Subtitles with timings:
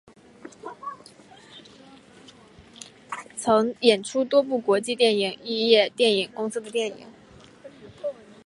[3.37, 7.05] 曾演出多部国际电影懋业电影公司的电影。